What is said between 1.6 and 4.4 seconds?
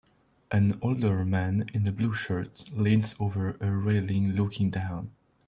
in a blue shirt leans over a railing